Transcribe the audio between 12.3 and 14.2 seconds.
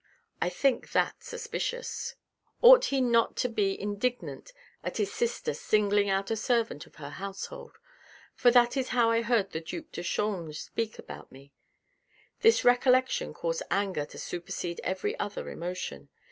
This recollection caused anger to